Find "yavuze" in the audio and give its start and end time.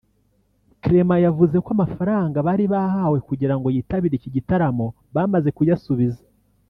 1.25-1.55